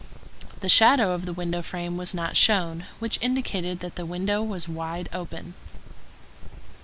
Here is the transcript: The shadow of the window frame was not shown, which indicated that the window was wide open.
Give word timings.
The 0.61 0.67
shadow 0.67 1.11
of 1.11 1.27
the 1.27 1.31
window 1.33 1.61
frame 1.61 1.95
was 1.95 2.11
not 2.11 2.35
shown, 2.35 2.85
which 2.97 3.21
indicated 3.21 3.81
that 3.81 3.97
the 3.97 4.03
window 4.07 4.41
was 4.41 4.67
wide 4.67 5.07
open. 5.13 5.53